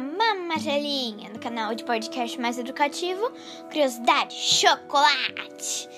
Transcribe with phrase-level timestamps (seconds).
[0.00, 3.32] Marcelinha, no canal de podcast mais educativo
[3.68, 5.88] Curiosidade Chocolate.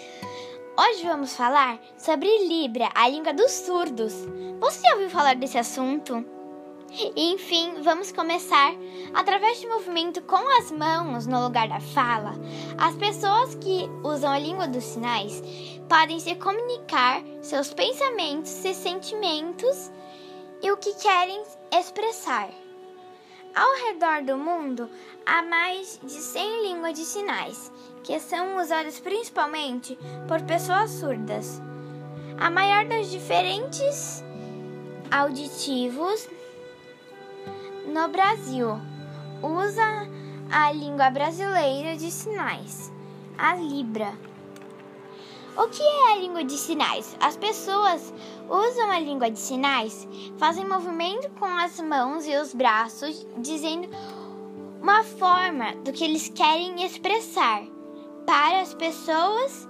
[0.78, 4.12] Hoje vamos falar sobre Libra, a língua dos surdos.
[4.60, 6.24] Você já ouviu falar desse assunto?
[7.16, 8.72] Enfim, vamos começar.
[9.12, 12.34] Através de movimento com as mãos no lugar da fala,
[12.78, 15.42] as pessoas que usam a língua dos sinais
[15.88, 19.90] podem se comunicar seus pensamentos e sentimentos
[20.62, 22.48] e o que querem expressar.
[23.54, 24.88] Ao redor do mundo,
[25.26, 27.72] há mais de 100 línguas de sinais,
[28.04, 31.60] que são usadas principalmente por pessoas surdas.
[32.38, 34.22] A maior das diferentes
[35.10, 36.28] auditivos
[37.86, 38.78] no Brasil
[39.42, 40.08] usa
[40.50, 42.92] a língua brasileira de sinais,
[43.36, 44.12] a Libra.
[45.58, 47.16] O que é a língua de sinais?
[47.18, 48.14] As pessoas
[48.48, 50.06] usam a língua de sinais,
[50.38, 53.88] fazem movimento com as mãos e os braços, dizendo
[54.80, 57.64] uma forma do que eles querem expressar
[58.24, 59.68] para as pessoas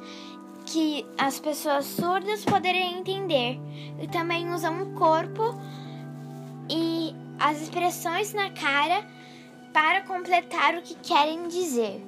[0.66, 3.58] que as pessoas surdas poderem entender.
[3.98, 5.58] E também usam o corpo
[6.68, 9.08] e as expressões na cara
[9.72, 11.98] para completar o que querem dizer.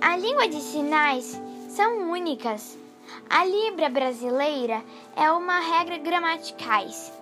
[0.00, 1.38] A língua de sinais
[1.74, 2.78] são únicas.
[3.28, 4.82] A Libra brasileira
[5.16, 7.12] é uma regra gramaticais.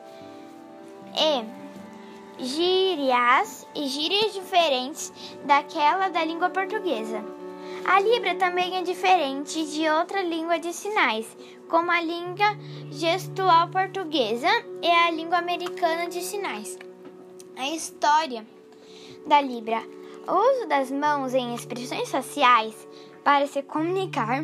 [1.16, 5.12] E gírias e gírias diferentes
[5.44, 7.24] daquela da língua portuguesa.
[7.86, 11.26] A Libra também é diferente de outra língua de sinais,
[11.68, 12.56] como a língua
[12.90, 14.50] gestual portuguesa
[14.82, 16.78] e a língua americana de sinais.
[17.56, 18.46] A história
[19.26, 19.82] da Libra.
[20.28, 22.86] O uso das mãos em expressões faciais
[23.24, 24.42] para se comunicar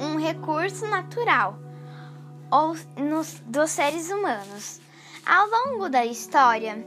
[0.00, 1.58] um recurso natural
[2.50, 4.80] ou nos, dos seres humanos.
[5.24, 6.84] Ao longo da história,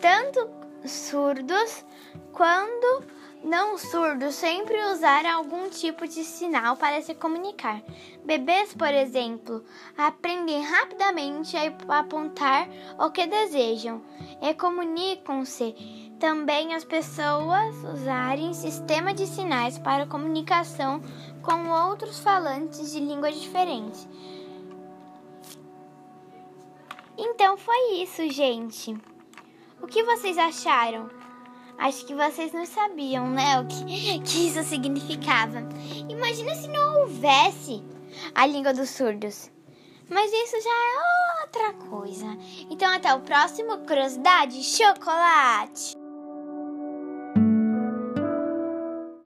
[0.00, 0.48] tanto
[0.86, 1.84] surdos
[2.32, 3.04] quanto
[3.44, 7.80] não surdos sempre usaram algum tipo de sinal para se comunicar.
[8.24, 9.64] Bebês, por exemplo,
[9.96, 14.02] aprendem rapidamente a apontar o que desejam
[14.42, 21.02] e comunicam-se também as pessoas usarem sistema de sinais para comunicação
[21.42, 24.08] com outros falantes de línguas diferentes.
[27.18, 28.96] Então foi isso, gente.
[29.80, 31.08] O que vocês acharam?
[31.78, 35.60] Acho que vocês não sabiam, né, o que, que isso significava.
[36.08, 37.82] Imagina se não houvesse
[38.34, 39.50] a língua dos surdos.
[40.08, 42.26] Mas isso já é outra coisa.
[42.70, 46.05] Então até o próximo Curiosidade Chocolate!